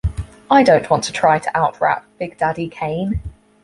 I 0.49 0.63
don't 0.63 0.89
want 0.89 1.03
to 1.03 1.11
try 1.11 1.37
to 1.37 1.55
out-rap 1.55 2.07
Big 2.17 2.35
Daddy 2.39 2.69
Kane. 2.69 3.21